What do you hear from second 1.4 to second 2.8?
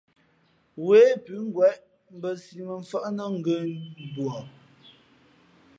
ngwěʼ mbᾱ siʼ mα